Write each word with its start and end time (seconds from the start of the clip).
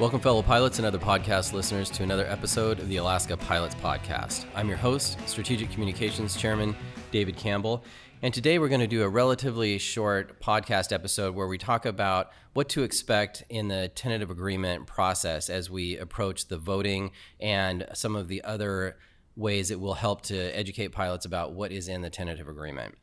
Welcome, 0.00 0.20
fellow 0.20 0.40
pilots 0.40 0.78
and 0.78 0.86
other 0.86 0.98
podcast 0.98 1.52
listeners, 1.52 1.90
to 1.90 2.02
another 2.02 2.24
episode 2.24 2.78
of 2.78 2.88
the 2.88 2.96
Alaska 2.96 3.36
Pilots 3.36 3.74
Podcast. 3.74 4.46
I'm 4.54 4.66
your 4.66 4.78
host, 4.78 5.18
Strategic 5.26 5.70
Communications 5.70 6.38
Chairman 6.38 6.74
David 7.10 7.36
Campbell, 7.36 7.84
and 8.22 8.32
today 8.32 8.58
we're 8.58 8.70
going 8.70 8.80
to 8.80 8.86
do 8.86 9.02
a 9.02 9.08
relatively 9.10 9.76
short 9.76 10.40
podcast 10.40 10.90
episode 10.90 11.34
where 11.34 11.46
we 11.48 11.58
talk 11.58 11.84
about 11.84 12.30
what 12.54 12.70
to 12.70 12.82
expect 12.82 13.44
in 13.50 13.68
the 13.68 13.88
tentative 13.88 14.30
agreement 14.30 14.86
process 14.86 15.50
as 15.50 15.68
we 15.68 15.98
approach 15.98 16.48
the 16.48 16.56
voting 16.56 17.10
and 17.38 17.86
some 17.92 18.16
of 18.16 18.28
the 18.28 18.42
other 18.42 18.96
ways 19.36 19.70
it 19.70 19.80
will 19.80 19.92
help 19.92 20.22
to 20.22 20.34
educate 20.56 20.92
pilots 20.92 21.26
about 21.26 21.52
what 21.52 21.72
is 21.72 21.88
in 21.88 22.00
the 22.00 22.08
tentative 22.08 22.48
agreement. 22.48 22.96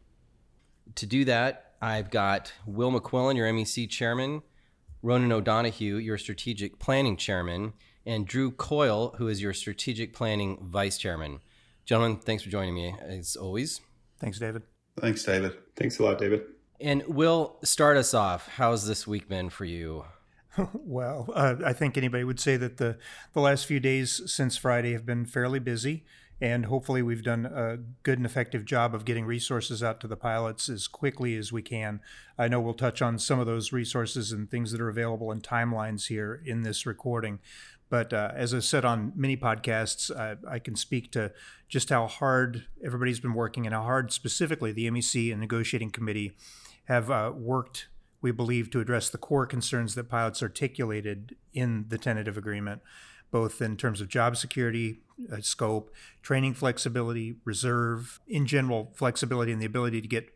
To 0.96 1.06
do 1.06 1.26
that, 1.26 1.76
I've 1.80 2.10
got 2.10 2.54
Will 2.66 2.92
McQuillen, 2.92 3.36
your 3.36 3.48
MEC 3.54 3.88
chairman, 3.88 4.42
Ronan 5.08 5.32
O'Donoghue, 5.32 5.96
your 5.96 6.18
strategic 6.18 6.80
planning 6.80 7.16
chairman, 7.16 7.72
and 8.06 8.28
Drew 8.28 8.52
Coyle, 8.52 9.16
who 9.18 9.30
is 9.30 9.42
your 9.42 9.54
strategic 9.54 10.14
planning 10.14 10.58
vice 10.62 10.98
chairman. 10.98 11.40
Gentlemen, 11.86 12.18
thanks 12.18 12.44
for 12.44 12.50
joining 12.50 12.76
me 12.76 12.94
as 13.00 13.38
always. 13.38 13.80
Thanks, 14.20 14.38
David. 14.38 14.64
Thanks, 15.00 15.24
David. 15.24 15.54
Thanks 15.78 16.00
a 16.00 16.04
lot, 16.04 16.18
David. 16.18 16.44
And 16.82 17.08
Will, 17.08 17.56
start 17.64 17.96
us 17.96 18.14
off. 18.14 18.50
How's 18.50 18.86
this 18.86 19.08
week 19.08 19.30
been 19.30 19.50
for 19.50 19.64
you? 19.64 20.04
well, 20.74 21.30
uh, 21.34 21.56
I 21.64 21.72
think 21.72 21.98
anybody 21.98 22.26
would 22.26 22.42
say 22.42 22.58
that 22.58 22.76
the, 22.76 22.98
the 23.32 23.40
last 23.40 23.66
few 23.66 23.80
days 23.80 24.22
since 24.26 24.58
Friday 24.58 24.92
have 24.92 25.06
been 25.06 25.26
fairly 25.26 25.60
busy 25.60 26.04
and 26.40 26.66
hopefully 26.66 27.02
we've 27.02 27.24
done 27.24 27.46
a 27.46 27.78
good 28.04 28.20
and 28.20 28.26
effective 28.26 28.64
job 28.64 28.94
of 28.94 29.06
getting 29.06 29.26
resources 29.26 29.82
out 29.82 30.00
to 30.00 30.08
the 30.08 30.16
pilots 30.16 30.70
as 30.70 30.88
quickly 30.88 31.36
as 31.36 31.52
we 31.52 31.62
can. 31.62 32.00
I 32.38 32.48
know 32.48 32.60
we'll 32.60 32.76
touch 32.76 33.02
on 33.02 33.18
some 33.18 33.40
of 33.40 33.48
those 33.48 33.74
resources 33.74 34.32
and 34.32 34.50
things 34.50 34.72
that 34.72 34.82
are 34.82 34.90
available 34.90 35.32
and 35.32 35.42
timelines 35.42 36.08
here 36.08 36.42
in 36.46 36.62
this 36.62 36.86
recording. 36.86 37.40
But 37.90 38.14
uh, 38.14 38.32
as 38.36 38.54
I 38.54 38.60
said 38.60 38.86
on 38.86 39.14
many 39.16 39.36
podcasts, 39.36 40.12
uh, 40.12 40.36
I 40.48 40.60
can 40.60 40.76
speak 40.76 41.12
to 41.14 41.32
just 41.70 41.90
how 41.90 42.06
hard 42.06 42.66
everybody's 42.84 43.20
been 43.20 43.34
working 43.34 43.66
and 43.66 43.74
how 43.74 43.84
hard 43.84 44.12
specifically 44.12 44.72
the 44.72 44.90
MEC 44.92 45.32
and 45.32 45.40
negotiating 45.40 45.92
committee 45.92 46.34
have 46.86 47.10
uh, 47.10 47.32
worked, 47.36 47.88
we 48.22 48.32
believe, 48.32 48.70
to 48.72 48.80
address 48.80 49.10
the 49.10 49.18
core 49.18 49.46
concerns 49.46 49.96
that 49.96 50.10
pilots 50.10 50.44
articulated 50.44 51.36
in 51.54 51.86
the 51.88 51.98
tentative 51.98 52.38
agreement 52.38 52.82
both 53.32 53.62
in 53.62 53.78
terms 53.78 54.02
of 54.02 54.08
job 54.08 54.38
security, 54.38 55.00
uh, 55.32 55.42
scope, 55.42 55.92
training 56.22 56.54
flexibility, 56.54 57.36
reserve, 57.44 58.20
in 58.28 58.46
general, 58.46 58.92
flexibility 58.96 59.52
and 59.52 59.62
the 59.62 59.66
ability 59.66 60.02
to 60.02 60.08
get 60.08 60.30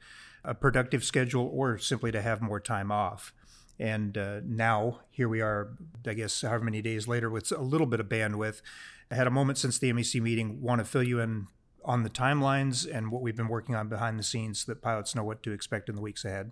a 0.44 0.54
productive 0.54 1.04
schedule 1.04 1.50
or 1.54 1.78
simply 1.78 2.12
to 2.12 2.22
have 2.22 2.42
more 2.42 2.60
time 2.60 2.92
off. 2.92 3.34
And 3.80 4.18
uh, 4.18 4.42
now, 4.46 5.02
here 5.10 5.28
we 5.28 5.42
are, 5.42 5.74
I 6.06 6.14
guess, 6.14 6.42
however 6.42 6.66
many 6.66 6.82
days 6.82 7.08
later, 7.08 7.30
with 7.30 7.52
a 7.52 7.62
little 7.62 7.88
bit 7.88 8.00
of 8.00 8.08
bandwidth. 8.08 8.62
I 9.10 9.16
had 9.16 9.28
a 9.28 9.32
moment 9.32 9.58
since 9.58 9.78
the 9.78 9.92
MEC 9.92 10.22
meeting, 10.22 10.62
want 10.62 10.80
to 10.80 10.86
fill 10.86 11.04
you 11.04 11.20
in 11.20 11.48
on 11.84 12.04
the 12.04 12.10
timelines 12.10 12.88
and 12.90 13.12
what 13.12 13.22
we've 13.22 13.36
been 13.36 13.48
working 13.48 13.76
on 13.76 13.88
behind 13.88 14.20
the 14.20 14.24
scenes 14.24 14.62
so 14.62 14.72
that 14.72 14.82
pilots 14.82 15.16
know 15.16 15.24
what 15.24 15.42
to 15.44 15.52
expect 15.52 15.90
in 15.90 15.96
the 15.96 16.02
weeks 16.02 16.24
ahead. 16.24 16.52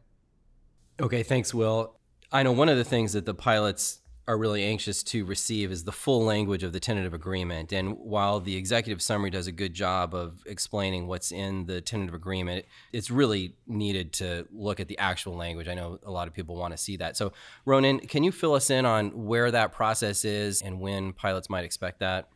Okay, 0.99 1.23
thanks, 1.23 1.53
Will. 1.53 1.95
I 2.31 2.43
know 2.43 2.51
one 2.51 2.67
of 2.67 2.77
the 2.77 2.83
things 2.83 3.13
that 3.13 3.25
the 3.25 3.33
pilots 3.33 3.99
are 4.29 4.37
really 4.37 4.63
anxious 4.63 5.01
to 5.01 5.25
receive 5.25 5.71
is 5.71 5.85
the 5.85 5.91
full 5.91 6.23
language 6.23 6.61
of 6.61 6.71
the 6.71 6.79
tentative 6.79 7.15
agreement. 7.15 7.73
And 7.73 7.97
while 7.97 8.39
the 8.39 8.55
executive 8.55 9.01
summary 9.01 9.31
does 9.31 9.47
a 9.47 9.51
good 9.51 9.73
job 9.73 10.13
of 10.13 10.43
explaining 10.45 11.07
what's 11.07 11.31
in 11.31 11.65
the 11.65 11.81
tentative 11.81 12.13
agreement, 12.13 12.67
it's 12.93 13.09
really 13.09 13.55
needed 13.65 14.13
to 14.13 14.47
look 14.51 14.79
at 14.79 14.87
the 14.87 14.99
actual 14.99 15.35
language. 15.35 15.67
I 15.67 15.73
know 15.73 15.97
a 16.05 16.11
lot 16.11 16.27
of 16.27 16.35
people 16.35 16.55
want 16.55 16.73
to 16.73 16.77
see 16.77 16.95
that. 16.97 17.17
So, 17.17 17.33
Ronan, 17.65 18.01
can 18.01 18.21
you 18.21 18.31
fill 18.31 18.53
us 18.53 18.69
in 18.69 18.85
on 18.85 19.25
where 19.25 19.49
that 19.49 19.71
process 19.71 20.23
is 20.23 20.61
and 20.61 20.79
when 20.79 21.11
pilots 21.11 21.49
might 21.49 21.65
expect 21.65 21.99
that? 22.01 22.29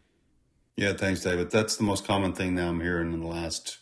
Yeah, 0.75 0.93
thanks, 0.93 1.21
David. 1.21 1.51
That's 1.51 1.75
the 1.75 1.83
most 1.83 2.07
common 2.07 2.33
thing 2.33 2.55
now 2.55 2.69
I'm 2.69 2.81
hearing 2.81 3.13
in 3.13 3.19
the 3.19 3.27
last, 3.27 3.77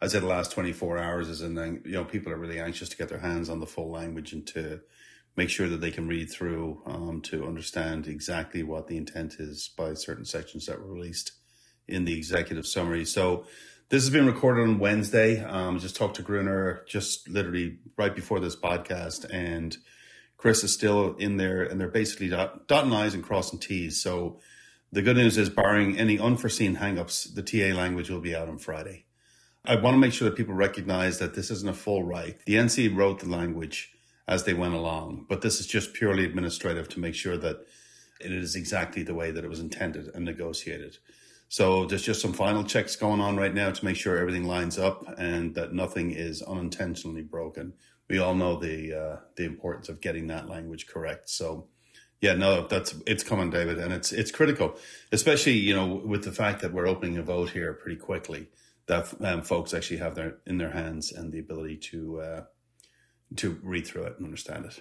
I'd 0.00 0.12
say 0.12 0.20
the 0.20 0.26
last 0.26 0.52
24 0.52 0.98
hours 0.98 1.28
is, 1.28 1.40
and 1.40 1.58
then, 1.58 1.82
you 1.84 1.94
know, 1.94 2.04
people 2.04 2.32
are 2.32 2.38
really 2.38 2.60
anxious 2.60 2.88
to 2.90 2.96
get 2.96 3.08
their 3.08 3.18
hands 3.18 3.48
on 3.50 3.58
the 3.58 3.66
full 3.66 3.90
language 3.90 4.32
and 4.32 4.46
to 4.46 4.80
make 5.38 5.48
sure 5.48 5.68
that 5.68 5.80
they 5.80 5.92
can 5.92 6.08
read 6.08 6.28
through 6.28 6.82
um, 6.84 7.20
to 7.20 7.46
understand 7.46 8.08
exactly 8.08 8.64
what 8.64 8.88
the 8.88 8.96
intent 8.96 9.36
is 9.38 9.70
by 9.76 9.94
certain 9.94 10.24
sections 10.24 10.66
that 10.66 10.80
were 10.80 10.92
released 10.92 11.30
in 11.86 12.04
the 12.04 12.16
executive 12.18 12.66
summary. 12.66 13.04
So 13.04 13.46
this 13.88 14.02
has 14.02 14.10
been 14.10 14.26
recorded 14.26 14.62
on 14.62 14.80
Wednesday. 14.80 15.40
Um, 15.40 15.78
just 15.78 15.94
talked 15.94 16.16
to 16.16 16.22
Gruner 16.22 16.82
just 16.88 17.28
literally 17.28 17.78
right 17.96 18.14
before 18.14 18.40
this 18.40 18.56
podcast, 18.56 19.32
and 19.32 19.76
Chris 20.36 20.64
is 20.64 20.74
still 20.74 21.14
in 21.14 21.36
there, 21.36 21.62
and 21.62 21.80
they're 21.80 21.86
basically 21.86 22.28
dot, 22.28 22.66
dotting 22.66 22.92
I's 22.92 23.14
and 23.14 23.22
crossing 23.22 23.60
T's. 23.60 24.02
So 24.02 24.40
the 24.90 25.02
good 25.02 25.16
news 25.16 25.38
is, 25.38 25.48
barring 25.48 25.96
any 25.96 26.18
unforeseen 26.18 26.76
hangups, 26.76 27.32
the 27.32 27.42
TA 27.42 27.78
language 27.78 28.10
will 28.10 28.20
be 28.20 28.34
out 28.34 28.48
on 28.48 28.58
Friday. 28.58 29.04
I 29.64 29.76
want 29.76 29.94
to 29.94 29.98
make 29.98 30.12
sure 30.12 30.28
that 30.28 30.36
people 30.36 30.54
recognize 30.54 31.20
that 31.20 31.34
this 31.34 31.50
isn't 31.52 31.68
a 31.68 31.74
full 31.74 32.02
right. 32.02 32.38
The 32.44 32.54
NC 32.56 32.96
wrote 32.96 33.20
the 33.20 33.28
language 33.28 33.92
as 34.28 34.44
they 34.44 34.54
went 34.54 34.74
along. 34.74 35.24
But 35.28 35.40
this 35.40 35.58
is 35.58 35.66
just 35.66 35.94
purely 35.94 36.24
administrative 36.24 36.88
to 36.90 37.00
make 37.00 37.14
sure 37.14 37.38
that 37.38 37.66
it 38.20 38.30
is 38.30 38.54
exactly 38.54 39.02
the 39.02 39.14
way 39.14 39.30
that 39.30 39.44
it 39.44 39.48
was 39.48 39.60
intended 39.60 40.10
and 40.14 40.24
negotiated. 40.24 40.98
So 41.48 41.86
there's 41.86 42.02
just 42.02 42.20
some 42.20 42.34
final 42.34 42.62
checks 42.62 42.94
going 42.94 43.22
on 43.22 43.38
right 43.38 43.54
now 43.54 43.70
to 43.70 43.84
make 43.84 43.96
sure 43.96 44.18
everything 44.18 44.44
lines 44.44 44.78
up 44.78 45.04
and 45.18 45.54
that 45.54 45.72
nothing 45.72 46.10
is 46.10 46.42
unintentionally 46.42 47.22
broken. 47.22 47.72
We 48.10 48.18
all 48.18 48.34
know 48.34 48.56
the 48.56 48.94
uh, 48.94 49.16
the 49.36 49.44
importance 49.44 49.88
of 49.88 50.00
getting 50.00 50.26
that 50.26 50.48
language 50.48 50.86
correct. 50.86 51.30
So 51.30 51.68
yeah, 52.20 52.34
no, 52.34 52.66
that's 52.66 52.94
it's 53.06 53.22
coming, 53.22 53.50
David, 53.50 53.78
and 53.78 53.92
it's 53.92 54.12
it's 54.12 54.30
critical, 54.30 54.76
especially 55.12 55.52
you 55.52 55.74
know 55.74 55.86
with 55.86 56.24
the 56.24 56.32
fact 56.32 56.60
that 56.62 56.72
we're 56.72 56.86
opening 56.88 57.16
a 57.16 57.22
vote 57.22 57.50
here 57.50 57.72
pretty 57.72 57.96
quickly. 57.96 58.48
That 58.86 59.14
um, 59.22 59.42
folks 59.42 59.74
actually 59.74 59.98
have 59.98 60.14
their 60.14 60.36
in 60.46 60.58
their 60.58 60.70
hands 60.70 61.12
and 61.12 61.32
the 61.32 61.38
ability 61.38 61.76
to 61.92 62.20
uh, 62.20 62.44
to 63.36 63.58
read 63.62 63.86
through 63.86 64.04
it 64.04 64.16
and 64.16 64.24
understand 64.24 64.64
it. 64.66 64.80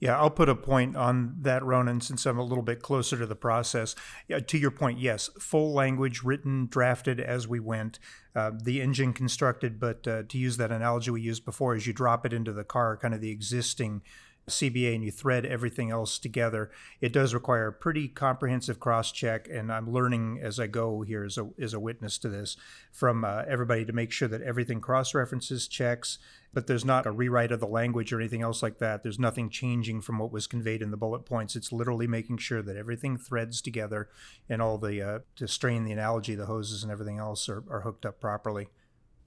Yeah, 0.00 0.18
I'll 0.18 0.30
put 0.30 0.48
a 0.48 0.54
point 0.54 0.96
on 0.96 1.36
that, 1.42 1.64
Ronan, 1.64 2.00
since 2.00 2.26
I'm 2.26 2.38
a 2.38 2.44
little 2.44 2.64
bit 2.64 2.82
closer 2.82 3.16
to 3.16 3.26
the 3.26 3.36
process. 3.36 3.94
Yeah, 4.28 4.40
to 4.40 4.58
your 4.58 4.70
point, 4.70 4.98
yes, 4.98 5.30
full 5.38 5.72
language 5.72 6.22
written, 6.22 6.66
drafted 6.66 7.20
as 7.20 7.48
we 7.48 7.60
went, 7.60 7.98
uh, 8.34 8.50
the 8.62 8.82
engine 8.82 9.12
constructed, 9.12 9.80
but 9.80 10.06
uh, 10.06 10.24
to 10.28 10.36
use 10.36 10.56
that 10.58 10.72
analogy 10.72 11.10
we 11.10 11.22
used 11.22 11.44
before, 11.44 11.74
as 11.74 11.86
you 11.86 11.92
drop 11.92 12.26
it 12.26 12.32
into 12.32 12.52
the 12.52 12.64
car, 12.64 12.96
kind 12.96 13.14
of 13.14 13.20
the 13.20 13.30
existing 13.30 14.02
CBA 14.48 14.94
and 14.94 15.04
you 15.04 15.10
thread 15.10 15.46
everything 15.46 15.90
else 15.90 16.18
together, 16.18 16.70
it 17.00 17.12
does 17.12 17.34
require 17.34 17.68
a 17.68 17.72
pretty 17.72 18.08
comprehensive 18.08 18.78
cross 18.78 19.10
check. 19.12 19.48
And 19.50 19.72
I'm 19.72 19.90
learning 19.90 20.40
as 20.42 20.60
I 20.60 20.66
go 20.66 21.02
here 21.02 21.24
as 21.24 21.38
a, 21.38 21.48
as 21.60 21.74
a 21.74 21.80
witness 21.80 22.18
to 22.18 22.28
this 22.28 22.56
from 22.92 23.24
uh, 23.24 23.42
everybody 23.48 23.84
to 23.84 23.92
make 23.92 24.12
sure 24.12 24.28
that 24.28 24.42
everything 24.42 24.80
cross 24.80 25.14
references, 25.14 25.66
checks, 25.66 26.18
but 26.52 26.66
there's 26.66 26.84
not 26.84 27.06
a 27.06 27.10
rewrite 27.10 27.52
of 27.52 27.60
the 27.60 27.66
language 27.66 28.12
or 28.12 28.20
anything 28.20 28.42
else 28.42 28.62
like 28.62 28.78
that. 28.78 29.02
There's 29.02 29.18
nothing 29.18 29.50
changing 29.50 30.02
from 30.02 30.18
what 30.18 30.32
was 30.32 30.46
conveyed 30.46 30.82
in 30.82 30.90
the 30.90 30.96
bullet 30.96 31.24
points. 31.24 31.56
It's 31.56 31.72
literally 31.72 32.06
making 32.06 32.38
sure 32.38 32.62
that 32.62 32.76
everything 32.76 33.16
threads 33.16 33.60
together 33.60 34.08
and 34.48 34.62
all 34.62 34.78
the, 34.78 35.02
uh, 35.02 35.18
to 35.36 35.48
strain 35.48 35.84
the 35.84 35.92
analogy, 35.92 36.34
the 36.34 36.46
hoses 36.46 36.82
and 36.82 36.92
everything 36.92 37.18
else 37.18 37.48
are, 37.48 37.64
are 37.70 37.80
hooked 37.80 38.06
up 38.06 38.20
properly. 38.20 38.68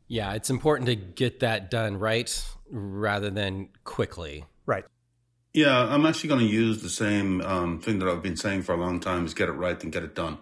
Yeah, 0.07 0.33
it's 0.33 0.49
important 0.49 0.87
to 0.87 0.95
get 0.95 1.41
that 1.41 1.69
done 1.69 1.99
right 1.99 2.45
rather 2.69 3.29
than 3.29 3.69
quickly. 3.83 4.45
Right. 4.65 4.85
Yeah, 5.57 5.85
I'm 5.91 6.05
actually 6.05 6.27
going 6.27 6.47
to 6.47 6.53
use 6.53 6.83
the 6.83 6.89
same 6.89 7.41
um, 7.41 7.79
thing 7.79 7.97
that 7.97 8.07
I've 8.07 8.21
been 8.21 8.37
saying 8.37 8.61
for 8.61 8.75
a 8.75 8.77
long 8.77 8.99
time: 8.99 9.25
is 9.25 9.33
get 9.33 9.49
it 9.49 9.53
right 9.53 9.83
and 9.83 9.91
get 9.91 10.03
it 10.03 10.13
done. 10.13 10.37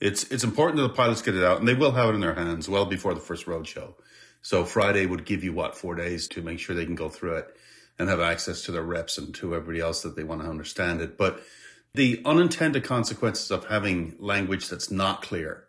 It's 0.00 0.24
it's 0.24 0.42
important 0.42 0.78
that 0.78 0.88
the 0.88 0.94
pilots 0.94 1.22
get 1.22 1.36
it 1.36 1.44
out, 1.44 1.60
and 1.60 1.68
they 1.68 1.74
will 1.74 1.92
have 1.92 2.08
it 2.08 2.16
in 2.16 2.20
their 2.20 2.34
hands 2.34 2.68
well 2.68 2.84
before 2.84 3.14
the 3.14 3.20
first 3.20 3.46
road 3.46 3.68
show. 3.68 3.94
So 4.42 4.64
Friday 4.64 5.06
would 5.06 5.24
give 5.24 5.44
you 5.44 5.52
what 5.52 5.78
four 5.78 5.94
days 5.94 6.26
to 6.30 6.42
make 6.42 6.58
sure 6.58 6.74
they 6.74 6.84
can 6.84 6.96
go 6.96 7.08
through 7.08 7.36
it 7.36 7.56
and 7.96 8.08
have 8.08 8.18
access 8.18 8.62
to 8.62 8.72
their 8.72 8.82
reps 8.82 9.18
and 9.18 9.32
to 9.36 9.54
everybody 9.54 9.78
else 9.78 10.02
that 10.02 10.16
they 10.16 10.24
want 10.24 10.42
to 10.42 10.48
understand 10.48 11.00
it. 11.00 11.16
But 11.16 11.44
the 11.94 12.20
unintended 12.24 12.82
consequences 12.82 13.52
of 13.52 13.66
having 13.66 14.16
language 14.18 14.68
that's 14.68 14.90
not 14.90 15.22
clear 15.22 15.62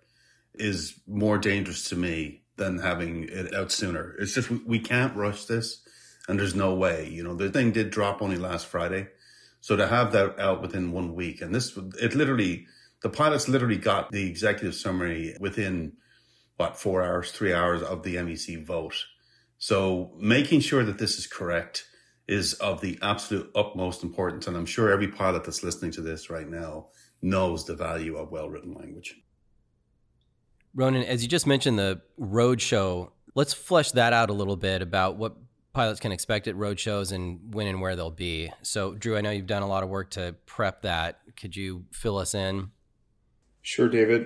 is 0.55 0.99
more 1.05 1.37
dangerous 1.37 1.87
to 1.89 1.95
me 1.95 2.41
than 2.55 2.79
having 2.79 3.25
it 3.25 3.53
out 3.53 3.71
sooner. 3.71 4.15
It's 4.17 4.33
just 4.33 4.49
we, 4.49 4.57
we 4.65 4.79
can't 4.79 5.15
rush 5.15 5.45
this 5.45 5.83
and 6.27 6.39
there's 6.39 6.55
no 6.55 6.73
way. 6.73 7.07
You 7.09 7.23
know, 7.23 7.35
the 7.35 7.49
thing 7.49 7.71
did 7.71 7.89
drop 7.89 8.21
only 8.21 8.37
last 8.37 8.67
Friday, 8.67 9.07
so 9.61 9.75
to 9.75 9.87
have 9.87 10.11
that 10.11 10.39
out 10.39 10.61
within 10.61 10.91
one 10.91 11.15
week, 11.15 11.41
and 11.41 11.53
this 11.53 11.77
it 12.01 12.15
literally 12.15 12.67
the 13.01 13.09
pilots 13.09 13.47
literally 13.47 13.77
got 13.77 14.11
the 14.11 14.27
executive 14.27 14.75
summary 14.75 15.35
within 15.39 15.93
what 16.57 16.77
four 16.77 17.03
hours, 17.03 17.31
three 17.31 17.53
hours 17.53 17.81
of 17.81 18.03
the 18.03 18.15
MEC 18.15 18.65
vote. 18.65 19.05
So 19.59 20.11
making 20.17 20.61
sure 20.61 20.83
that 20.83 20.97
this 20.97 21.17
is 21.17 21.27
correct 21.27 21.85
is 22.27 22.53
of 22.55 22.81
the 22.81 22.99
absolute 23.01 23.49
utmost 23.55 24.03
importance, 24.03 24.47
and 24.47 24.57
I'm 24.57 24.65
sure 24.65 24.91
every 24.91 25.07
pilot 25.07 25.43
that's 25.43 25.63
listening 25.63 25.91
to 25.91 26.01
this 26.01 26.29
right 26.29 26.49
now 26.49 26.87
knows 27.21 27.65
the 27.65 27.75
value 27.75 28.17
of 28.17 28.31
well 28.31 28.49
written 28.49 28.73
language. 28.73 29.15
Ronan, 30.75 31.03
as 31.03 31.23
you 31.23 31.29
just 31.29 31.47
mentioned 31.47 31.79
the 31.79 32.01
road 32.17 32.61
show, 32.61 33.13
let's 33.33 33.53
flesh 33.53 33.91
that 33.91 34.13
out 34.13 34.29
a 34.29 34.33
little 34.33 34.57
bit 34.57 34.81
about 34.81 35.17
what 35.17 35.35
pilots 35.77 35.99
can 35.99 36.11
expect 36.11 36.47
at 36.47 36.55
road 36.55 36.79
shows 36.79 37.11
and 37.11 37.53
when 37.53 37.67
and 37.67 37.79
where 37.79 37.95
they'll 37.95 38.09
be. 38.09 38.51
So, 38.63 38.95
Drew, 38.95 39.15
I 39.15 39.21
know 39.21 39.29
you've 39.29 39.45
done 39.45 39.61
a 39.61 39.67
lot 39.67 39.83
of 39.83 39.89
work 39.89 40.09
to 40.11 40.35
prep 40.47 40.81
that. 40.81 41.19
Could 41.39 41.55
you 41.55 41.85
fill 41.91 42.17
us 42.17 42.33
in? 42.33 42.71
Sure, 43.61 43.87
David. 43.87 44.25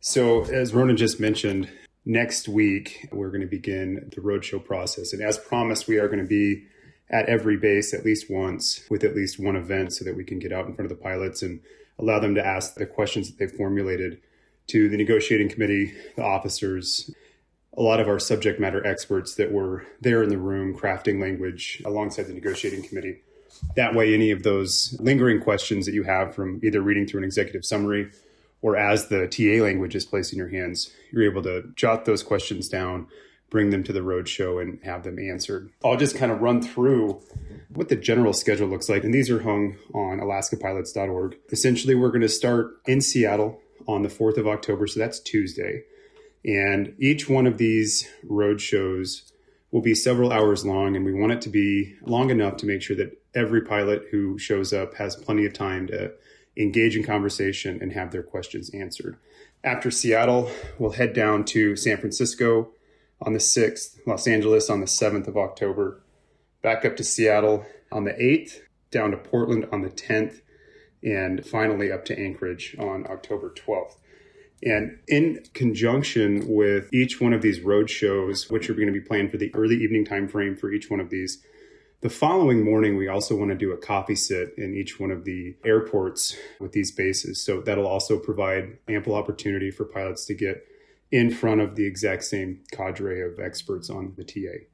So, 0.00 0.44
as 0.44 0.74
Ronan 0.74 0.98
just 0.98 1.18
mentioned, 1.18 1.70
next 2.04 2.48
week 2.48 3.08
we're 3.10 3.30
going 3.30 3.40
to 3.40 3.46
begin 3.46 4.10
the 4.14 4.20
roadshow 4.20 4.62
process. 4.62 5.14
And 5.14 5.22
as 5.22 5.38
promised, 5.38 5.88
we 5.88 5.96
are 5.96 6.06
going 6.06 6.20
to 6.20 6.28
be 6.28 6.64
at 7.08 7.30
every 7.30 7.56
base 7.56 7.94
at 7.94 8.04
least 8.04 8.30
once 8.30 8.84
with 8.90 9.04
at 9.04 9.16
least 9.16 9.40
one 9.40 9.56
event 9.56 9.94
so 9.94 10.04
that 10.04 10.14
we 10.14 10.22
can 10.22 10.38
get 10.38 10.52
out 10.52 10.66
in 10.66 10.74
front 10.74 10.90
of 10.90 10.94
the 10.94 11.02
pilots 11.02 11.40
and 11.40 11.60
allow 11.98 12.18
them 12.20 12.34
to 12.34 12.46
ask 12.46 12.74
the 12.74 12.84
questions 12.84 13.30
that 13.30 13.38
they've 13.38 13.56
formulated 13.56 14.20
to 14.66 14.90
the 14.90 14.98
negotiating 14.98 15.48
committee, 15.48 15.94
the 16.16 16.22
officers, 16.22 17.10
a 17.76 17.82
lot 17.82 18.00
of 18.00 18.08
our 18.08 18.18
subject 18.18 18.60
matter 18.60 18.86
experts 18.86 19.34
that 19.34 19.52
were 19.52 19.86
there 20.00 20.22
in 20.22 20.28
the 20.28 20.38
room 20.38 20.76
crafting 20.76 21.20
language 21.20 21.82
alongside 21.84 22.24
the 22.24 22.32
negotiating 22.32 22.86
committee. 22.86 23.22
That 23.76 23.94
way, 23.94 24.14
any 24.14 24.30
of 24.30 24.42
those 24.42 24.96
lingering 25.00 25.40
questions 25.40 25.86
that 25.86 25.94
you 25.94 26.04
have 26.04 26.34
from 26.34 26.60
either 26.62 26.80
reading 26.80 27.06
through 27.06 27.18
an 27.18 27.24
executive 27.24 27.64
summary 27.64 28.10
or 28.62 28.76
as 28.76 29.08
the 29.08 29.26
TA 29.28 29.62
language 29.62 29.94
is 29.94 30.04
placed 30.04 30.32
in 30.32 30.38
your 30.38 30.48
hands, 30.48 30.90
you're 31.12 31.30
able 31.30 31.42
to 31.42 31.64
jot 31.74 32.04
those 32.04 32.22
questions 32.22 32.68
down, 32.68 33.06
bring 33.50 33.70
them 33.70 33.84
to 33.84 33.92
the 33.92 34.00
roadshow, 34.00 34.60
and 34.60 34.78
have 34.84 35.04
them 35.04 35.18
answered. 35.18 35.70
I'll 35.84 35.96
just 35.96 36.16
kind 36.16 36.32
of 36.32 36.40
run 36.40 36.62
through 36.62 37.20
what 37.68 37.88
the 37.88 37.96
general 37.96 38.32
schedule 38.32 38.68
looks 38.68 38.88
like. 38.88 39.04
And 39.04 39.12
these 39.12 39.30
are 39.30 39.42
hung 39.42 39.76
on 39.92 40.18
alaskapilots.org. 40.18 41.36
Essentially, 41.52 41.94
we're 41.94 42.08
going 42.08 42.22
to 42.22 42.28
start 42.28 42.70
in 42.86 43.00
Seattle 43.00 43.60
on 43.86 44.02
the 44.02 44.08
4th 44.08 44.38
of 44.38 44.46
October. 44.46 44.86
So 44.86 44.98
that's 44.98 45.20
Tuesday. 45.20 45.82
And 46.44 46.94
each 46.98 47.28
one 47.28 47.46
of 47.46 47.58
these 47.58 48.08
road 48.22 48.60
shows 48.60 49.32
will 49.70 49.80
be 49.80 49.94
several 49.94 50.32
hours 50.32 50.64
long, 50.64 50.94
and 50.94 51.04
we 51.04 51.12
want 51.12 51.32
it 51.32 51.40
to 51.42 51.48
be 51.48 51.96
long 52.02 52.30
enough 52.30 52.56
to 52.58 52.66
make 52.66 52.82
sure 52.82 52.96
that 52.96 53.20
every 53.34 53.62
pilot 53.62 54.04
who 54.10 54.38
shows 54.38 54.72
up 54.72 54.94
has 54.94 55.16
plenty 55.16 55.46
of 55.46 55.52
time 55.52 55.86
to 55.88 56.12
engage 56.56 56.96
in 56.96 57.02
conversation 57.02 57.78
and 57.82 57.92
have 57.92 58.12
their 58.12 58.22
questions 58.22 58.70
answered. 58.70 59.16
After 59.64 59.90
Seattle, 59.90 60.50
we'll 60.78 60.92
head 60.92 61.14
down 61.14 61.44
to 61.46 61.74
San 61.74 61.96
Francisco 61.96 62.70
on 63.20 63.32
the 63.32 63.38
6th, 63.38 63.98
Los 64.06 64.26
Angeles 64.26 64.68
on 64.68 64.80
the 64.80 64.86
7th 64.86 65.26
of 65.26 65.36
October, 65.36 66.02
back 66.62 66.84
up 66.84 66.96
to 66.96 67.04
Seattle 67.04 67.64
on 67.90 68.04
the 68.04 68.12
8th, 68.12 68.60
down 68.90 69.10
to 69.10 69.16
Portland 69.16 69.66
on 69.72 69.80
the 69.80 69.90
10th, 69.90 70.42
and 71.02 71.44
finally 71.44 71.90
up 71.90 72.04
to 72.04 72.18
Anchorage 72.18 72.76
on 72.78 73.06
October 73.08 73.50
12th. 73.50 73.96
And 74.62 74.98
in 75.08 75.44
conjunction 75.52 76.46
with 76.48 76.92
each 76.92 77.20
one 77.20 77.32
of 77.32 77.42
these 77.42 77.60
road 77.60 77.90
shows, 77.90 78.48
which 78.48 78.70
are 78.70 78.74
going 78.74 78.86
to 78.86 78.92
be 78.92 79.00
planned 79.00 79.30
for 79.30 79.36
the 79.36 79.54
early 79.54 79.76
evening 79.76 80.04
time 80.04 80.28
frame 80.28 80.56
for 80.56 80.72
each 80.72 80.90
one 80.90 81.00
of 81.00 81.10
these, 81.10 81.42
the 82.00 82.10
following 82.10 82.62
morning, 82.62 82.98
we 82.98 83.08
also 83.08 83.34
want 83.34 83.50
to 83.50 83.56
do 83.56 83.72
a 83.72 83.78
coffee 83.78 84.14
sit 84.14 84.52
in 84.58 84.74
each 84.74 85.00
one 85.00 85.10
of 85.10 85.24
the 85.24 85.56
airports 85.64 86.36
with 86.60 86.72
these 86.72 86.92
bases. 86.92 87.42
So 87.42 87.62
that'll 87.62 87.86
also 87.86 88.18
provide 88.18 88.76
ample 88.88 89.14
opportunity 89.14 89.70
for 89.70 89.86
pilots 89.86 90.26
to 90.26 90.34
get 90.34 90.66
in 91.10 91.30
front 91.30 91.62
of 91.62 91.76
the 91.76 91.86
exact 91.86 92.24
same 92.24 92.60
cadre 92.72 93.22
of 93.22 93.38
experts 93.40 93.88
on 93.88 94.12
the 94.16 94.24
TA. 94.24 94.66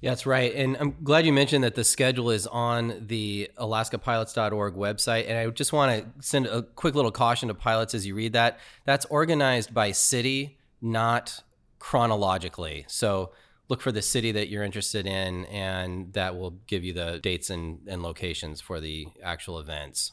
Yeah, 0.00 0.12
that's 0.12 0.24
right. 0.24 0.54
And 0.54 0.78
I'm 0.80 0.96
glad 1.02 1.26
you 1.26 1.32
mentioned 1.32 1.62
that 1.64 1.74
the 1.74 1.84
schedule 1.84 2.30
is 2.30 2.46
on 2.46 3.06
the 3.06 3.50
alaskapilots.org 3.58 4.74
website. 4.74 5.28
And 5.28 5.36
I 5.36 5.46
just 5.50 5.74
want 5.74 5.92
to 5.92 6.26
send 6.26 6.46
a 6.46 6.62
quick 6.62 6.94
little 6.94 7.10
caution 7.10 7.48
to 7.48 7.54
pilots 7.54 7.94
as 7.94 8.06
you 8.06 8.14
read 8.14 8.32
that. 8.32 8.58
That's 8.86 9.04
organized 9.06 9.74
by 9.74 9.92
city, 9.92 10.58
not 10.80 11.42
chronologically. 11.78 12.86
So 12.88 13.32
look 13.68 13.82
for 13.82 13.92
the 13.92 14.00
city 14.00 14.32
that 14.32 14.48
you're 14.48 14.64
interested 14.64 15.06
in, 15.06 15.44
and 15.46 16.12
that 16.14 16.36
will 16.36 16.52
give 16.66 16.82
you 16.82 16.94
the 16.94 17.20
dates 17.22 17.50
and, 17.50 17.80
and 17.86 18.02
locations 18.02 18.60
for 18.60 18.80
the 18.80 19.08
actual 19.22 19.58
events. 19.58 20.12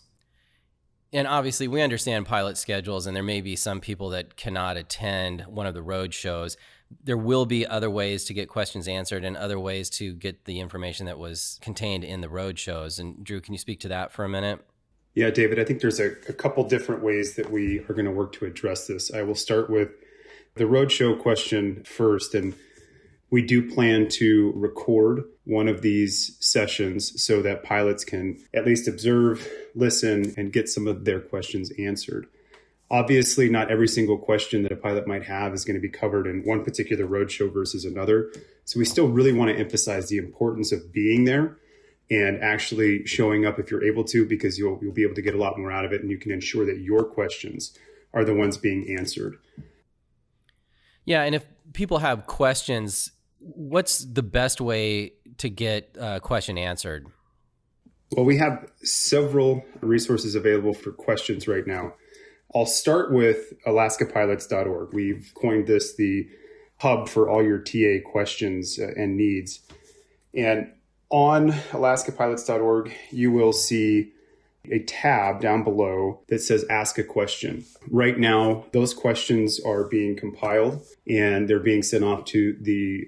And 1.14 1.28
obviously, 1.28 1.68
we 1.68 1.82
understand 1.82 2.26
pilot 2.26 2.58
schedules, 2.58 3.08
and 3.08 3.16
there 3.16 3.24
may 3.24 3.42
be 3.42 3.56
some 3.56 3.80
people 3.80 4.10
that 4.10 4.36
cannot 4.36 4.76
attend 4.76 5.42
one 5.48 5.66
of 5.66 5.74
the 5.74 5.82
road 5.82 6.14
shows 6.14 6.58
there 7.04 7.18
will 7.18 7.46
be 7.46 7.66
other 7.66 7.90
ways 7.90 8.24
to 8.26 8.34
get 8.34 8.48
questions 8.48 8.88
answered 8.88 9.24
and 9.24 9.36
other 9.36 9.60
ways 9.60 9.90
to 9.90 10.14
get 10.14 10.46
the 10.46 10.60
information 10.60 11.06
that 11.06 11.20
was 11.20 11.60
contained 11.62 12.04
in 12.04 12.22
the 12.22 12.30
road 12.30 12.58
shows. 12.58 13.00
And 13.00 13.24
Drew, 13.24 13.42
can 13.42 13.54
you 13.54 13.58
speak 13.58 13.80
to 13.82 13.88
that 13.90 14.12
for 14.12 14.24
a 14.24 14.30
minute? 14.30 14.66
Yeah, 15.14 15.30
David, 15.32 15.60
I 15.60 15.64
think 15.64 15.82
there's 15.82 16.00
a, 16.00 16.12
a 16.30 16.34
couple 16.34 16.64
different 16.64 17.04
ways 17.04 17.36
that 17.36 17.52
we 17.52 17.80
are 17.80 17.94
going 17.94 18.06
to 18.06 18.12
work 18.12 18.34
to 18.34 18.46
address 18.46 18.88
this. 18.88 19.12
I 19.12 19.24
will 19.24 19.36
start 19.36 19.70
with 19.70 19.90
the 20.56 20.66
roadshow 20.66 21.20
question 21.20 21.84
first. 21.84 22.36
And 22.36 22.54
we 23.30 23.42
do 23.42 23.70
plan 23.70 24.08
to 24.08 24.54
record 24.56 25.24
one 25.44 25.68
of 25.68 25.82
these 25.82 26.38
sessions 26.40 27.22
so 27.22 27.42
that 27.42 27.64
pilots 27.64 28.04
can 28.06 28.42
at 28.54 28.66
least 28.66 28.88
observe, 28.88 29.48
listen, 29.76 30.34
and 30.38 30.54
get 30.54 30.70
some 30.70 30.88
of 30.88 31.06
their 31.06 31.20
questions 31.20 31.72
answered. 31.78 32.28
Obviously, 32.90 33.50
not 33.50 33.70
every 33.70 33.88
single 33.88 34.18
question 34.18 34.64
that 34.64 34.72
a 34.72 34.78
pilot 34.78 35.08
might 35.08 35.26
have 35.26 35.54
is 35.54 35.66
going 35.66 35.76
to 35.76 35.82
be 35.82 35.90
covered 35.90 36.26
in 36.26 36.44
one 36.44 36.64
particular 36.64 37.06
roadshow 37.06 37.52
versus 37.54 37.84
another. 37.84 38.32
So 38.64 38.80
we 38.80 38.86
still 38.86 39.10
really 39.10 39.34
want 39.34 39.52
to 39.52 39.58
emphasize 39.58 40.08
the 40.08 40.18
importance 40.18 40.72
of 40.72 40.94
being 40.94 41.26
there 41.26 41.58
and 42.10 42.42
actually 42.42 43.06
showing 43.06 43.46
up 43.46 43.60
if 43.60 43.70
you're 43.70 43.84
able 43.84 44.06
to, 44.06 44.26
because 44.26 44.58
you'll 44.58 44.80
you'll 44.82 44.94
be 44.94 45.04
able 45.04 45.16
to 45.16 45.22
get 45.22 45.36
a 45.36 45.38
lot 45.38 45.58
more 45.58 45.70
out 45.70 45.84
of 45.84 45.92
it, 45.92 46.02
and 46.02 46.10
you 46.10 46.18
can 46.18 46.32
ensure 46.32 46.66
that 46.66 46.78
your 46.78 47.04
questions 47.04 47.78
are 48.14 48.24
the 48.24 48.34
ones 48.34 48.56
being 48.56 48.96
answered. 48.98 49.38
Yeah, 51.04 51.24
and 51.24 51.36
if 51.36 51.46
people 51.74 52.00
have 52.00 52.26
questions, 52.26 53.12
what's 53.40 54.00
the 54.00 54.24
best 54.24 54.62
way 54.62 55.14
to 55.38 55.50
get 55.50 55.96
a 56.00 56.20
question 56.20 56.58
answered? 56.58 57.08
Well, 58.12 58.26
we 58.26 58.38
have 58.38 58.72
several 58.84 59.66
resources 59.82 60.36
available 60.36 60.74
for 60.74 60.92
questions 60.92 61.48
right 61.48 61.68
now. 61.68 61.94
I'll 62.56 62.66
start 62.66 63.12
with 63.12 63.54
alaskapilots.org. 63.66 64.94
We've 64.94 65.32
coined 65.36 65.68
this 65.68 65.96
the 65.96 66.30
hub 66.80 67.10
for 67.10 67.30
all 67.30 67.44
your 67.44 67.60
TA 67.60 68.10
questions 68.10 68.80
uh, 68.80 68.92
and 68.96 69.18
needs. 69.18 69.60
And 70.34 70.72
on 71.10 71.52
alaskapilots.org, 71.52 72.94
you 73.12 73.32
will 73.32 73.54
see 73.54 74.14
a 74.72 74.80
tab 74.80 75.42
down 75.42 75.64
below 75.64 76.22
that 76.28 76.40
says 76.40 76.66
ask 76.70 76.98
a 76.98 77.04
question. 77.04 77.66
Right 77.90 78.18
now, 78.18 78.66
those 78.74 78.94
questions 78.94 79.60
are 79.60 79.86
being 79.86 80.16
compiled 80.16 80.86
and 81.08 81.50
they're 81.50 81.60
being 81.60 81.84
sent 81.84 82.04
off 82.04 82.26
to 82.26 82.58
the 82.62 83.08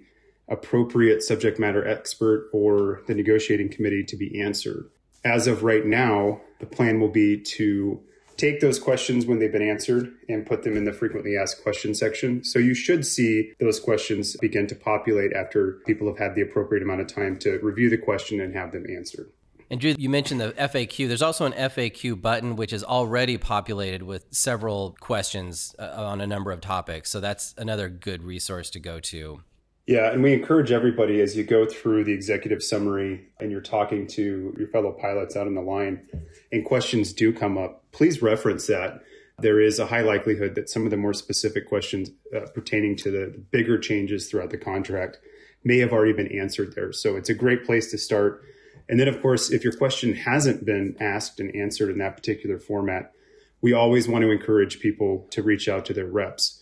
appropriate 0.50 1.24
subject 1.24 1.60
matter 1.60 1.88
expert 1.88 2.50
or 2.54 3.01
the 3.07 3.16
negotiating 3.16 3.69
committee 3.69 4.04
to 4.04 4.18
be 4.18 4.42
answered. 4.42 4.90
As 5.24 5.47
of 5.47 5.64
right 5.64 5.85
now, 5.85 6.42
the 6.59 6.66
plan 6.66 7.00
will 7.00 7.09
be 7.09 7.40
to 7.42 8.02
take 8.38 8.62
those 8.62 8.80
questions 8.80 9.26
when 9.26 9.40
they've 9.40 9.52
been 9.52 9.62
answered 9.62 10.14
and 10.30 10.45
put 10.45 10.64
them 10.64 10.78
in 10.78 10.85
the 10.85 10.94
frequently 10.94 11.35
asked 11.35 11.62
questions 11.62 12.00
section. 12.00 12.44
So 12.44 12.57
you 12.57 12.74
should 12.74 13.06
see 13.06 13.52
those 13.59 13.80
questions 13.80 14.38
begin 14.38 14.66
to 14.68 14.76
populate 14.76 15.33
after 15.33 15.81
people 15.85 16.07
have 16.07 16.18
had 16.18 16.35
the 16.35 16.42
appropriate 16.42 16.81
amount 16.81 17.02
of 17.02 17.07
time 17.07 17.38
to 17.40 17.59
review 17.59 17.90
the 17.90 17.97
question 17.97 18.40
and 18.40 18.56
have 18.56 18.71
them 18.71 18.85
answered. 18.90 19.31
And 19.69 19.80
Drew, 19.80 19.94
you 19.97 20.09
mentioned 20.09 20.42
the 20.42 20.52
FAQ. 20.54 21.07
There's 21.07 21.21
also 21.21 21.45
an 21.45 21.54
FAQ 21.54 22.19
button, 22.19 22.56
which 22.56 22.74
is 22.74 22.83
already 22.83 23.38
populated 23.38 24.02
with 24.02 24.26
several 24.31 24.95
questions 25.00 25.76
uh, 25.78 25.92
on 25.95 26.21
a 26.21 26.28
number 26.28 26.52
of 26.52 26.62
topics. 26.62 27.12
So 27.12 27.19
that's 27.19 27.54
another 27.57 27.88
good 27.88 28.24
resource 28.24 28.71
to 28.71 28.80
go 28.80 29.00
to. 29.02 29.42
Yeah, 29.90 30.12
and 30.12 30.22
we 30.22 30.34
encourage 30.34 30.72
everybody 30.72 31.19
as 31.19 31.36
you 31.36 31.44
go 31.44 31.66
through 31.66 32.04
the 32.04 32.14
executive 32.14 32.62
summary 32.62 33.26
and 33.40 33.50
you're 33.50 33.60
talking 33.60 34.06
to 34.10 34.56
your 34.56 34.68
fellow 34.68 34.92
pilots 34.92 35.36
out 35.36 35.48
on 35.48 35.56
the 35.56 35.62
line 35.62 36.08
and 36.52 36.64
questions 36.64 37.12
do 37.12 37.34
come 37.34 37.58
up, 37.58 37.84
please 37.92 38.22
reference 38.22 38.68
that. 38.68 39.02
There 39.40 39.60
is 39.60 39.80
a 39.80 39.88
high 39.88 40.04
likelihood 40.04 40.54
that 40.54 40.69
some 40.69 40.86
of 40.86 40.92
the 40.92 40.98
more 40.98 41.16
specific 41.16 41.68
questions 41.68 42.12
uh, 42.36 42.42
pertaining 42.54 42.98
to 42.98 43.10
the 43.10 43.44
bigger 43.50 43.80
changes 43.80 44.30
throughout 44.30 44.52
the 44.52 44.60
contract 44.60 45.18
may 45.64 45.80
have 45.80 45.92
already 45.92 46.14
been 46.14 46.40
answered 46.40 46.76
there. 46.76 46.94
So 46.94 47.16
it's 47.16 47.30
a 47.30 47.34
great 47.34 47.66
place 47.66 47.90
to 47.90 47.98
start. 47.98 48.44
And 48.90 49.00
then, 49.00 49.08
of 49.08 49.19
course, 49.24 49.50
if 49.50 49.64
your 49.64 49.74
question 49.74 50.14
hasn't 50.14 50.66
been 50.66 50.98
asked 51.00 51.40
and 51.40 51.56
answered 51.56 51.90
in 51.90 51.98
that 51.98 52.16
particular 52.16 52.60
format, 52.60 53.12
we 53.64 53.74
always 53.74 54.08
want 54.08 54.22
to 54.22 54.30
encourage 54.30 54.81
people 54.81 55.26
to 55.31 55.42
reach 55.42 55.68
out 55.68 55.84
to 55.86 55.94
their 55.94 56.06
reps 56.06 56.58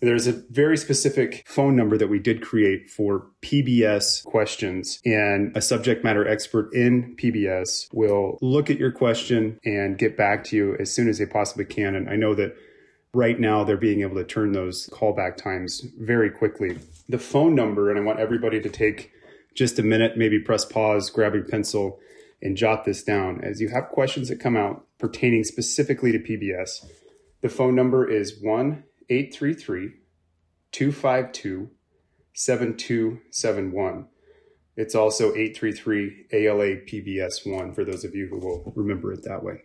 there's 0.00 0.26
a 0.26 0.32
very 0.50 0.76
specific 0.76 1.44
phone 1.46 1.74
number 1.74 1.98
that 1.98 2.08
we 2.08 2.18
did 2.18 2.40
create 2.40 2.88
for 2.88 3.26
PBS 3.42 4.24
questions, 4.24 5.00
and 5.04 5.56
a 5.56 5.60
subject 5.60 6.04
matter 6.04 6.26
expert 6.26 6.72
in 6.72 7.16
PBS 7.16 7.88
will 7.92 8.38
look 8.40 8.70
at 8.70 8.78
your 8.78 8.92
question 8.92 9.58
and 9.64 9.98
get 9.98 10.16
back 10.16 10.44
to 10.44 10.56
you 10.56 10.76
as 10.78 10.92
soon 10.92 11.08
as 11.08 11.18
they 11.18 11.26
possibly 11.26 11.64
can. 11.64 11.96
And 11.96 12.08
I 12.08 12.16
know 12.16 12.34
that 12.34 12.54
right 13.12 13.40
now 13.40 13.64
they're 13.64 13.76
being 13.76 14.02
able 14.02 14.16
to 14.16 14.24
turn 14.24 14.52
those 14.52 14.88
callback 14.92 15.36
times 15.36 15.84
very 15.98 16.30
quickly. 16.30 16.78
The 17.08 17.18
phone 17.18 17.54
number, 17.54 17.90
and 17.90 17.98
I 17.98 18.02
want 18.02 18.20
everybody 18.20 18.60
to 18.60 18.68
take 18.68 19.10
just 19.54 19.78
a 19.78 19.82
minute, 19.82 20.16
maybe 20.16 20.38
press 20.38 20.64
pause, 20.64 21.10
grab 21.10 21.34
your 21.34 21.44
pencil, 21.44 21.98
and 22.40 22.56
jot 22.56 22.84
this 22.84 23.02
down. 23.02 23.42
As 23.42 23.60
you 23.60 23.68
have 23.70 23.88
questions 23.88 24.28
that 24.28 24.38
come 24.38 24.56
out 24.56 24.86
pertaining 24.98 25.42
specifically 25.42 26.12
to 26.12 26.18
PBS, 26.20 26.86
the 27.40 27.48
phone 27.48 27.74
number 27.74 28.08
is 28.08 28.40
1 28.40 28.84
833 29.10 29.94
252 30.72 31.70
7271. 32.34 34.06
It's 34.76 34.94
also 34.94 35.34
833 35.34 36.26
ALA 36.32 36.76
PBS1 36.86 37.74
for 37.74 37.84
those 37.84 38.04
of 38.04 38.14
you 38.14 38.28
who 38.28 38.38
will 38.38 38.72
remember 38.76 39.12
it 39.12 39.24
that 39.24 39.42
way. 39.42 39.62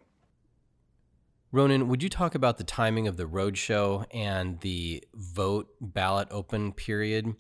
Ronan, 1.52 1.88
would 1.88 2.02
you 2.02 2.10
talk 2.10 2.34
about 2.34 2.58
the 2.58 2.64
timing 2.64 3.08
of 3.08 3.16
the 3.16 3.26
roadshow 3.26 4.06
and 4.12 4.60
the 4.62 5.04
vote 5.14 5.68
ballot 5.80 6.28
open 6.32 6.74
period? 6.74 7.36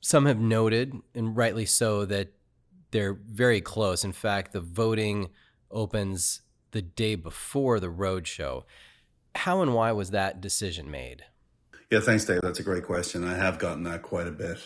Some 0.00 0.26
have 0.26 0.38
noted, 0.38 0.92
and 1.14 1.34
rightly 1.34 1.64
so, 1.64 2.04
that 2.04 2.34
they're 2.90 3.14
very 3.14 3.62
close. 3.62 4.04
In 4.04 4.12
fact, 4.12 4.52
the 4.52 4.60
voting 4.60 5.30
opens 5.70 6.42
the 6.72 6.82
day 6.82 7.14
before 7.14 7.80
the 7.80 7.90
roadshow. 7.90 8.64
How 9.38 9.62
and 9.62 9.72
why 9.72 9.92
was 9.92 10.10
that 10.10 10.40
decision 10.40 10.90
made? 10.90 11.24
Yeah, 11.92 12.00
thanks, 12.00 12.24
Dave. 12.24 12.40
That's 12.42 12.58
a 12.58 12.64
great 12.64 12.84
question. 12.84 13.22
I 13.22 13.36
have 13.36 13.60
gotten 13.60 13.84
that 13.84 14.02
quite 14.02 14.26
a 14.26 14.32
bit. 14.32 14.58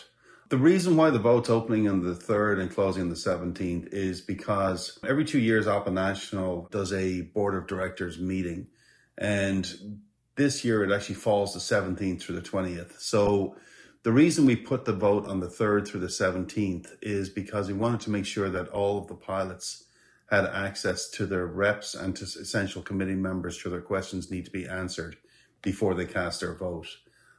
The 0.49 0.57
reason 0.57 0.97
why 0.97 1.11
the 1.11 1.19
vote's 1.19 1.51
opening 1.51 1.87
on 1.87 2.01
the 2.01 2.15
3rd 2.15 2.59
and 2.59 2.73
closing 2.73 3.03
on 3.03 3.09
the 3.09 3.15
17th 3.15 3.93
is 3.93 4.19
because 4.19 4.97
every 5.07 5.25
two 5.25 5.37
years, 5.37 5.67
ALPA 5.67 5.93
National 5.93 6.67
does 6.71 6.91
a 6.91 7.21
board 7.21 7.53
of 7.53 7.67
directors 7.67 8.17
meeting. 8.17 8.67
And 9.15 10.01
this 10.37 10.65
year, 10.65 10.83
it 10.83 10.91
actually 10.91 11.15
falls 11.15 11.53
the 11.53 11.59
17th 11.59 12.21
through 12.21 12.35
the 12.35 12.41
20th. 12.41 12.99
So 12.99 13.55
the 14.01 14.11
reason 14.11 14.47
we 14.47 14.55
put 14.55 14.85
the 14.85 14.93
vote 14.93 15.27
on 15.27 15.39
the 15.39 15.47
3rd 15.47 15.87
through 15.87 16.01
the 16.01 16.07
17th 16.07 16.87
is 17.03 17.29
because 17.29 17.67
we 17.67 17.75
wanted 17.75 17.99
to 18.01 18.09
make 18.09 18.25
sure 18.25 18.49
that 18.49 18.69
all 18.69 18.97
of 18.97 19.05
the 19.05 19.15
pilots 19.15 19.83
had 20.33 20.45
access 20.47 21.07
to 21.09 21.27
their 21.27 21.45
reps 21.45 21.93
and 21.93 22.15
to 22.15 22.23
essential 22.23 22.81
committee 22.81 23.13
members 23.13 23.55
sure 23.55 23.71
their 23.71 23.81
questions 23.81 24.31
need 24.31 24.43
to 24.45 24.49
be 24.49 24.67
answered 24.67 25.15
before 25.61 25.93
they 25.93 26.05
cast 26.05 26.39
their 26.39 26.55
vote. 26.55 26.87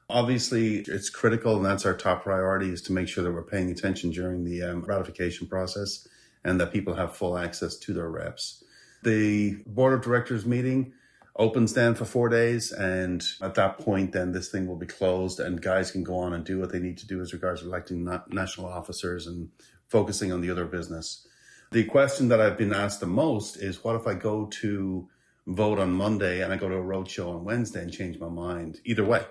Obviously, 0.08 0.76
it's 0.76 1.10
critical, 1.10 1.56
and 1.56 1.64
that's 1.64 1.84
our 1.84 1.96
top 1.96 2.22
priority 2.22 2.70
is 2.70 2.80
to 2.82 2.92
make 2.92 3.08
sure 3.08 3.24
that 3.24 3.32
we're 3.32 3.42
paying 3.42 3.68
attention 3.68 4.10
during 4.10 4.44
the 4.44 4.62
um, 4.62 4.82
ratification 4.82 5.48
process 5.48 6.06
and 6.44 6.60
that 6.60 6.72
people 6.72 6.94
have 6.94 7.16
full 7.16 7.36
access 7.36 7.76
to 7.78 7.92
their 7.92 8.08
reps. 8.08 8.62
The 9.02 9.56
board 9.66 9.92
of 9.92 10.02
directors 10.02 10.46
meeting 10.46 10.92
opens 11.34 11.74
then 11.74 11.96
for 11.96 12.04
four 12.04 12.28
days, 12.28 12.70
and 12.70 13.24
at 13.42 13.56
that 13.56 13.78
point, 13.78 14.12
then 14.12 14.30
this 14.30 14.50
thing 14.50 14.68
will 14.68 14.76
be 14.76 14.86
closed, 14.86 15.40
and 15.40 15.60
guys 15.60 15.90
can 15.90 16.04
go 16.04 16.16
on 16.18 16.32
and 16.32 16.44
do 16.44 16.60
what 16.60 16.70
they 16.70 16.78
need 16.78 16.98
to 16.98 17.08
do 17.08 17.20
as 17.20 17.32
regards 17.32 17.62
to 17.62 17.66
electing 17.66 18.08
national 18.28 18.68
officers 18.68 19.26
and 19.26 19.48
focusing 19.88 20.30
on 20.30 20.42
the 20.42 20.50
other 20.50 20.64
business. 20.64 21.26
The 21.74 21.82
question 21.82 22.28
that 22.28 22.40
I've 22.40 22.56
been 22.56 22.72
asked 22.72 23.00
the 23.00 23.06
most 23.06 23.56
is, 23.56 23.82
what 23.82 23.96
if 23.96 24.06
I 24.06 24.14
go 24.14 24.46
to 24.46 25.08
vote 25.48 25.80
on 25.80 25.90
Monday 25.90 26.40
and 26.40 26.52
I 26.52 26.56
go 26.56 26.68
to 26.68 26.76
a 26.76 26.80
roadshow 26.80 27.34
on 27.34 27.42
Wednesday 27.42 27.82
and 27.82 27.92
change 27.92 28.16
my 28.20 28.28
mind? 28.28 28.78
Either 28.84 29.04
way, 29.04 29.24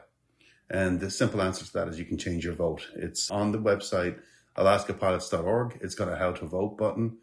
and 0.69 0.99
the 0.99 1.09
simple 1.09 1.41
answer 1.41 1.63
to 1.63 1.71
that 1.71 1.87
is 1.87 1.97
you 1.97 2.03
can 2.03 2.17
change 2.17 2.43
your 2.43 2.53
vote. 2.53 2.85
It's 2.97 3.31
on 3.31 3.53
the 3.53 3.59
website, 3.59 4.19
alaskapilots.org. 4.57 5.79
It's 5.81 5.95
got 5.95 6.09
a 6.09 6.17
how 6.17 6.33
to 6.33 6.45
vote 6.45 6.77
button. 6.77 7.15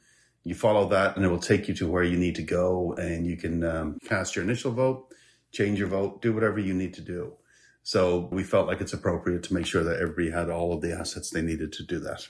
You 0.43 0.55
follow 0.55 0.89
that 0.89 1.17
and 1.17 1.25
it 1.27 1.29
will 1.29 1.39
take 1.39 1.69
you 1.69 1.75
to 1.75 1.87
where 1.87 2.03
you 2.03 2.17
need 2.17 2.37
to 2.37 2.43
go 2.43 2.95
and 2.95 3.27
you 3.27 3.37
can 3.37 3.63
um, 3.63 3.99
cast 4.03 4.37
your 4.37 4.47
initial 4.47 4.73
vote, 4.73 5.13
change 5.53 5.79
your 5.79 5.89
vote, 5.89 6.23
do 6.23 6.33
whatever 6.33 6.59
you 6.59 6.73
need 6.73 6.95
to 6.95 7.03
do. 7.03 7.35
So 7.83 8.31
we 8.33 8.43
felt 8.43 8.69
like 8.69 8.81
it's 8.81 8.95
appropriate 8.95 9.43
to 9.43 9.53
make 9.53 9.67
sure 9.67 9.85
that 9.85 10.01
everybody 10.01 10.31
had 10.31 10.49
all 10.49 10.73
of 10.73 10.81
the 10.81 10.99
assets 10.99 11.29
they 11.29 11.43
needed 11.43 11.75
to 11.75 11.83
do 11.83 11.99
that. 11.99 12.27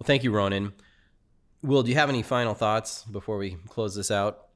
Well, 0.00 0.06
thank 0.06 0.24
you, 0.24 0.32
Ronan. 0.32 0.72
Will, 1.62 1.82
do 1.82 1.90
you 1.90 1.96
have 1.96 2.08
any 2.08 2.22
final 2.22 2.54
thoughts 2.54 3.04
before 3.04 3.36
we 3.36 3.56
close 3.68 3.94
this 3.94 4.10
out? 4.10 4.48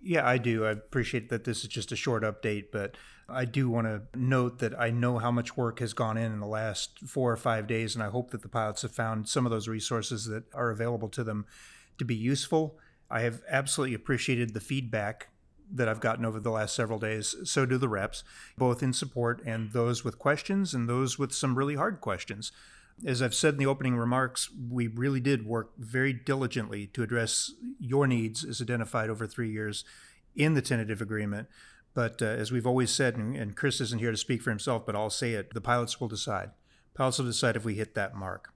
Yeah, 0.00 0.26
I 0.26 0.38
do. 0.38 0.64
I 0.64 0.70
appreciate 0.70 1.28
that 1.28 1.44
this 1.44 1.62
is 1.62 1.68
just 1.68 1.92
a 1.92 1.96
short 1.96 2.22
update, 2.22 2.66
but 2.72 2.96
I 3.28 3.44
do 3.44 3.68
want 3.68 3.86
to 3.86 4.02
note 4.18 4.60
that 4.60 4.78
I 4.78 4.90
know 4.90 5.18
how 5.18 5.30
much 5.30 5.56
work 5.56 5.80
has 5.80 5.92
gone 5.92 6.16
in 6.16 6.32
in 6.32 6.40
the 6.40 6.46
last 6.46 7.00
four 7.00 7.30
or 7.30 7.36
five 7.36 7.66
days, 7.66 7.94
and 7.94 8.02
I 8.02 8.08
hope 8.08 8.30
that 8.30 8.42
the 8.42 8.48
pilots 8.48 8.82
have 8.82 8.92
found 8.92 9.28
some 9.28 9.44
of 9.44 9.50
those 9.50 9.68
resources 9.68 10.24
that 10.26 10.44
are 10.54 10.70
available 10.70 11.08
to 11.10 11.24
them 11.24 11.46
to 11.98 12.04
be 12.04 12.14
useful. 12.14 12.78
I 13.10 13.20
have 13.22 13.42
absolutely 13.48 13.94
appreciated 13.94 14.54
the 14.54 14.60
feedback 14.60 15.28
that 15.70 15.88
I've 15.88 16.00
gotten 16.00 16.24
over 16.24 16.40
the 16.40 16.50
last 16.50 16.74
several 16.74 16.98
days. 16.98 17.34
So 17.44 17.66
do 17.66 17.76
the 17.76 17.88
reps, 17.88 18.24
both 18.56 18.82
in 18.82 18.92
support 18.92 19.42
and 19.44 19.72
those 19.72 20.04
with 20.04 20.18
questions 20.18 20.72
and 20.72 20.88
those 20.88 21.18
with 21.18 21.34
some 21.34 21.58
really 21.58 21.74
hard 21.74 22.00
questions. 22.00 22.52
As 23.06 23.22
I've 23.22 23.34
said 23.34 23.54
in 23.54 23.60
the 23.60 23.66
opening 23.66 23.96
remarks, 23.96 24.50
we 24.70 24.88
really 24.88 25.20
did 25.20 25.46
work 25.46 25.72
very 25.78 26.12
diligently 26.12 26.88
to 26.88 27.02
address 27.02 27.52
your 27.78 28.06
needs 28.06 28.44
as 28.44 28.60
identified 28.60 29.08
over 29.08 29.26
three 29.26 29.50
years 29.50 29.84
in 30.34 30.54
the 30.54 30.62
tentative 30.62 31.00
agreement. 31.00 31.48
But 31.94 32.20
uh, 32.20 32.26
as 32.26 32.50
we've 32.50 32.66
always 32.66 32.90
said, 32.90 33.16
and, 33.16 33.36
and 33.36 33.56
Chris 33.56 33.80
isn't 33.80 34.00
here 34.00 34.10
to 34.10 34.16
speak 34.16 34.42
for 34.42 34.50
himself, 34.50 34.84
but 34.84 34.96
I'll 34.96 35.10
say 35.10 35.32
it 35.34 35.54
the 35.54 35.60
pilots 35.60 36.00
will 36.00 36.08
decide. 36.08 36.50
Pilots 36.94 37.18
will 37.18 37.26
decide 37.26 37.56
if 37.56 37.64
we 37.64 37.74
hit 37.74 37.94
that 37.94 38.16
mark. 38.16 38.52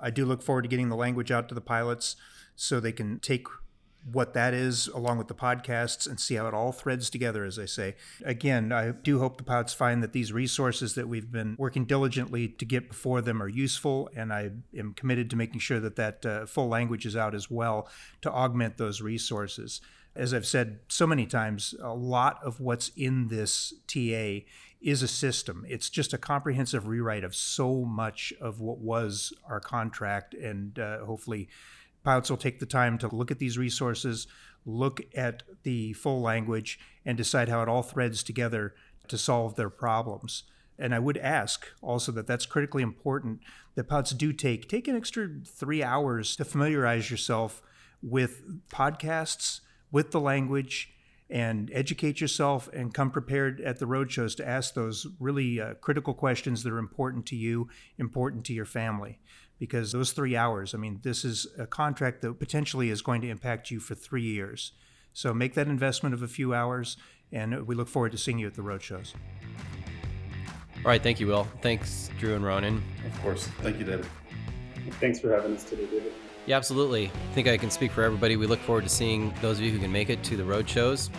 I 0.00 0.10
do 0.10 0.24
look 0.24 0.42
forward 0.42 0.62
to 0.62 0.68
getting 0.68 0.90
the 0.90 0.96
language 0.96 1.30
out 1.30 1.48
to 1.48 1.54
the 1.54 1.60
pilots 1.60 2.16
so 2.56 2.80
they 2.80 2.92
can 2.92 3.18
take 3.18 3.46
what 4.12 4.34
that 4.34 4.54
is 4.54 4.88
along 4.88 5.18
with 5.18 5.28
the 5.28 5.34
podcasts 5.34 6.06
and 6.08 6.18
see 6.18 6.34
how 6.34 6.46
it 6.46 6.54
all 6.54 6.72
threads 6.72 7.10
together, 7.10 7.44
as 7.44 7.58
I 7.58 7.66
say. 7.66 7.96
Again, 8.24 8.72
I 8.72 8.90
do 8.90 9.18
hope 9.18 9.38
the 9.38 9.44
pods 9.44 9.72
find 9.72 10.02
that 10.02 10.12
these 10.12 10.32
resources 10.32 10.94
that 10.94 11.08
we've 11.08 11.30
been 11.30 11.56
working 11.58 11.84
diligently 11.84 12.48
to 12.48 12.64
get 12.64 12.88
before 12.88 13.20
them 13.20 13.42
are 13.42 13.48
useful, 13.48 14.10
and 14.14 14.32
I 14.32 14.50
am 14.76 14.94
committed 14.94 15.30
to 15.30 15.36
making 15.36 15.60
sure 15.60 15.80
that 15.80 15.96
that 15.96 16.26
uh, 16.26 16.46
full 16.46 16.68
language 16.68 17.06
is 17.06 17.16
out 17.16 17.34
as 17.34 17.50
well 17.50 17.88
to 18.22 18.30
augment 18.30 18.76
those 18.76 19.00
resources 19.00 19.80
as 20.18 20.34
I've 20.34 20.46
said 20.46 20.80
so 20.88 21.06
many 21.06 21.26
times, 21.26 21.74
a 21.80 21.94
lot 21.94 22.40
of 22.42 22.60
what's 22.60 22.90
in 22.96 23.28
this 23.28 23.72
TA 23.86 24.40
is 24.80 25.02
a 25.02 25.08
system. 25.08 25.64
It's 25.68 25.88
just 25.88 26.12
a 26.12 26.18
comprehensive 26.18 26.86
rewrite 26.86 27.24
of 27.24 27.34
so 27.34 27.84
much 27.84 28.32
of 28.40 28.60
what 28.60 28.78
was 28.78 29.32
our 29.48 29.60
contract. 29.60 30.34
And 30.34 30.78
uh, 30.78 31.04
hopefully, 31.04 31.48
pilots 32.08 32.30
will 32.30 32.38
take 32.38 32.58
the 32.58 32.64
time 32.64 32.96
to 32.96 33.14
look 33.14 33.30
at 33.30 33.38
these 33.38 33.58
resources, 33.58 34.26
look 34.64 35.02
at 35.14 35.42
the 35.62 35.92
full 35.92 36.22
language, 36.22 36.80
and 37.04 37.18
decide 37.18 37.50
how 37.50 37.60
it 37.60 37.68
all 37.68 37.82
threads 37.82 38.22
together 38.22 38.74
to 39.08 39.18
solve 39.18 39.56
their 39.56 39.68
problems. 39.68 40.44
And 40.78 40.94
I 40.94 41.00
would 41.00 41.18
ask 41.18 41.66
also 41.82 42.10
that 42.12 42.26
that's 42.26 42.46
critically 42.46 42.82
important 42.82 43.40
that 43.74 43.88
pilots 43.88 44.12
do 44.12 44.32
take 44.32 44.70
take 44.70 44.88
an 44.88 44.96
extra 44.96 45.28
three 45.44 45.82
hours 45.82 46.34
to 46.36 46.46
familiarize 46.46 47.10
yourself 47.10 47.60
with 48.00 48.42
podcasts 48.70 49.60
with 49.92 50.10
the 50.10 50.20
language 50.20 50.94
and 51.28 51.70
educate 51.74 52.22
yourself 52.22 52.70
and 52.72 52.94
come 52.94 53.10
prepared 53.10 53.60
at 53.60 53.78
the 53.78 53.86
road 53.86 54.10
shows 54.10 54.34
to 54.36 54.48
ask 54.48 54.72
those 54.72 55.06
really 55.20 55.60
uh, 55.60 55.74
critical 55.74 56.14
questions 56.14 56.62
that 56.62 56.72
are 56.72 56.78
important 56.78 57.26
to 57.26 57.36
you, 57.36 57.68
important 57.98 58.46
to 58.46 58.54
your 58.54 58.64
family. 58.64 59.18
Because 59.58 59.92
those 59.92 60.12
three 60.12 60.36
hours, 60.36 60.74
I 60.74 60.78
mean, 60.78 61.00
this 61.02 61.24
is 61.24 61.46
a 61.58 61.66
contract 61.66 62.22
that 62.22 62.38
potentially 62.38 62.90
is 62.90 63.02
going 63.02 63.20
to 63.22 63.28
impact 63.28 63.70
you 63.70 63.80
for 63.80 63.94
three 63.94 64.22
years. 64.22 64.72
So 65.12 65.34
make 65.34 65.54
that 65.54 65.66
investment 65.66 66.14
of 66.14 66.22
a 66.22 66.28
few 66.28 66.54
hours, 66.54 66.96
and 67.32 67.66
we 67.66 67.74
look 67.74 67.88
forward 67.88 68.12
to 68.12 68.18
seeing 68.18 68.38
you 68.38 68.46
at 68.46 68.54
the 68.54 68.62
road 68.62 68.82
shows. 68.82 69.14
All 70.76 70.84
right, 70.84 71.02
thank 71.02 71.18
you, 71.18 71.26
Will. 71.26 71.48
Thanks, 71.60 72.08
Drew 72.20 72.36
and 72.36 72.44
Ronan. 72.44 72.82
Of 73.04 73.20
course. 73.20 73.48
Thank 73.62 73.80
you, 73.80 73.84
David. 73.84 74.06
Thanks 75.00 75.18
for 75.18 75.30
having 75.32 75.56
us 75.56 75.64
today, 75.64 75.86
David. 75.86 76.12
Yeah, 76.46 76.56
absolutely. 76.56 77.06
I 77.08 77.34
think 77.34 77.48
I 77.48 77.56
can 77.56 77.70
speak 77.70 77.90
for 77.90 78.02
everybody. 78.02 78.36
We 78.36 78.46
look 78.46 78.60
forward 78.60 78.84
to 78.84 78.88
seeing 78.88 79.34
those 79.42 79.58
of 79.58 79.64
you 79.64 79.72
who 79.72 79.78
can 79.78 79.90
make 79.90 80.08
it 80.08 80.22
to 80.22 80.36
the 80.36 80.44
road 80.44 80.68
shows. 80.68 81.10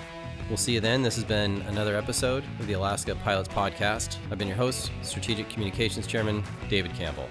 We'll 0.47 0.57
see 0.57 0.73
you 0.73 0.79
then. 0.79 1.03
This 1.03 1.15
has 1.15 1.23
been 1.23 1.61
another 1.63 1.95
episode 1.95 2.43
of 2.59 2.65
the 2.65 2.73
Alaska 2.73 3.13
Pilots 3.15 3.49
Podcast. 3.49 4.17
I've 4.31 4.39
been 4.39 4.47
your 4.47 4.57
host, 4.57 4.91
Strategic 5.03 5.49
Communications 5.49 6.07
Chairman 6.07 6.41
David 6.69 6.95
Campbell. 6.95 7.29